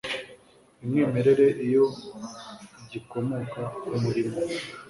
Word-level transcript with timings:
umwimerere 0.81 1.47
iyo 1.65 1.85
gikomoka 2.91 3.61
ku 3.81 3.89
murimo 4.03 4.39